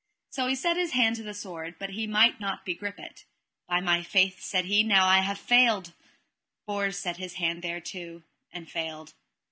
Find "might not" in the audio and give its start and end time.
2.07-2.65